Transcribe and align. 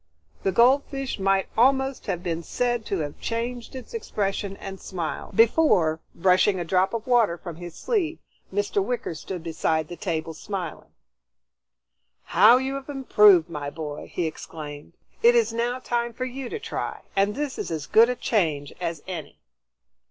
The 0.41 0.51
goldfish 0.51 1.19
might 1.19 1.47
almost 1.55 2.07
have 2.07 2.23
been 2.23 2.41
said 2.41 2.87
to 2.87 3.01
have 3.01 3.19
changed 3.21 3.75
its 3.75 3.93
expression 3.93 4.57
and 4.57 4.81
smiled, 4.81 5.35
before, 5.35 5.99
brushing 6.15 6.59
a 6.59 6.65
drop 6.65 6.95
of 6.95 7.05
water 7.05 7.37
from 7.37 7.57
his 7.57 7.75
sleeve, 7.75 8.17
Mr. 8.51 8.83
Wicker 8.83 9.13
stood 9.13 9.43
beside 9.43 9.89
the 9.89 9.95
table 9.95 10.33
smiling. 10.33 10.89
"How 12.23 12.57
you 12.57 12.73
have 12.73 12.89
improved, 12.89 13.47
my 13.47 13.69
boy!" 13.69 14.09
he 14.11 14.25
exclaimed. 14.25 14.93
"It 15.21 15.35
is 15.35 15.53
now 15.53 15.77
time 15.77 16.13
for 16.13 16.25
you 16.25 16.49
to 16.49 16.57
try, 16.57 17.01
and 17.15 17.35
this 17.35 17.59
is 17.59 17.69
as 17.69 17.85
good 17.85 18.09
a 18.09 18.15
change 18.15 18.73
as 18.81 19.03
any." 19.07 19.37